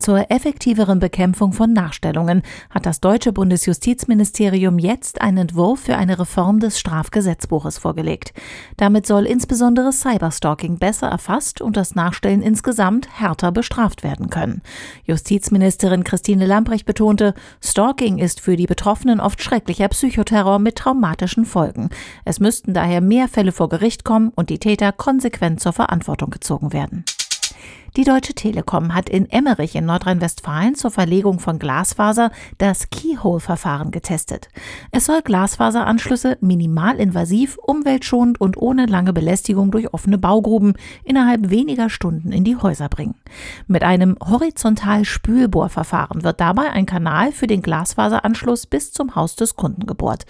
[0.00, 6.58] Zur effektiveren Bekämpfung von Nachstellungen hat das deutsche Bundesjustizministerium jetzt einen Entwurf für eine Reform
[6.58, 8.32] des Strafgesetzbuches vorgelegt.
[8.78, 14.62] Damit soll insbesondere Cyberstalking besser erfasst und das Nachstellen insgesamt härter bestraft werden können.
[15.04, 21.90] Justizministerin Christine Lamprecht betonte, Stalking ist für die Betroffenen oft schrecklicher Psychoterror mit traumatischen Folgen.
[22.24, 26.72] Es müssten daher mehr Fälle vor Gericht kommen und die Täter konsequent zur Verantwortung gezogen
[26.72, 27.04] werden.
[27.96, 34.48] Die Deutsche Telekom hat in Emmerich in Nordrhein-Westfalen zur Verlegung von Glasfaser das Keyhole-Verfahren getestet.
[34.92, 42.30] Es soll Glasfaseranschlüsse minimalinvasiv, umweltschonend und ohne lange Belästigung durch offene Baugruben innerhalb weniger Stunden
[42.30, 43.16] in die Häuser bringen.
[43.66, 49.86] Mit einem Horizontal-Spülbohrverfahren wird dabei ein Kanal für den Glasfaseranschluss bis zum Haus des Kunden
[49.86, 50.26] gebohrt.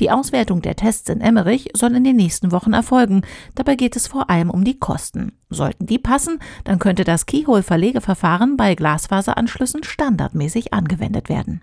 [0.00, 3.22] Die Auswertung der Tests in Emmerich soll in den nächsten Wochen erfolgen.
[3.54, 5.32] Dabei geht es vor allem um die Kosten.
[5.48, 11.60] Sollten die passen, dann könnte könnte das Keyhole-Verlegeverfahren bei Glasfaseranschlüssen standardmäßig angewendet werden.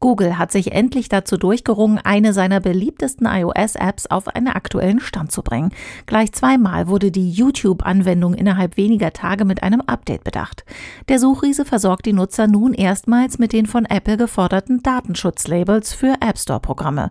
[0.00, 5.42] Google hat sich endlich dazu durchgerungen, eine seiner beliebtesten iOS-Apps auf einen aktuellen Stand zu
[5.42, 5.70] bringen.
[6.04, 10.66] Gleich zweimal wurde die YouTube-Anwendung innerhalb weniger Tage mit einem Update bedacht.
[11.08, 16.38] Der Suchriese versorgt die Nutzer nun erstmals mit den von Apple geforderten Datenschutzlabels für App
[16.38, 17.10] Store-Programme.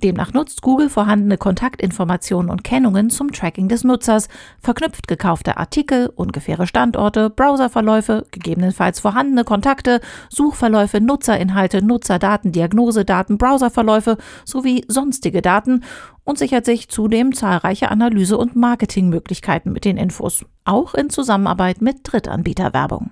[0.00, 4.28] Demnach nutzt Google vorhandene Kontaktinformationen und Kennungen zum Tracking des Nutzers,
[4.60, 14.84] verknüpft gekaufte Artikel, ungefähre Standorte, Browserverläufe, gegebenenfalls vorhandene Kontakte, Suchverläufe, Nutzerinhalte, Nutzerdaten, Diagnosedaten, Browserverläufe sowie
[14.88, 15.84] sonstige Daten
[16.24, 21.98] und sichert sich zudem zahlreiche Analyse- und Marketingmöglichkeiten mit den Infos, auch in Zusammenarbeit mit
[22.04, 23.10] Drittanbieterwerbung.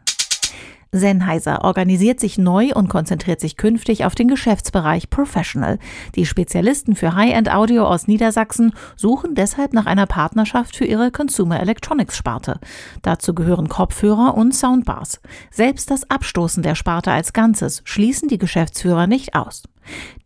[0.92, 5.78] Sennheiser organisiert sich neu und konzentriert sich künftig auf den Geschäftsbereich Professional.
[6.14, 12.16] Die Spezialisten für High-End-Audio aus Niedersachsen suchen deshalb nach einer Partnerschaft für ihre Consumer Electronics
[12.16, 12.61] Sparte.
[13.03, 15.20] Dazu gehören Kopfhörer und Soundbars.
[15.50, 19.65] Selbst das Abstoßen der Sparte als Ganzes schließen die Geschäftsführer nicht aus.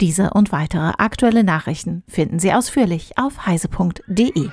[0.00, 4.48] Diese und weitere aktuelle Nachrichten finden Sie ausführlich auf heise.de.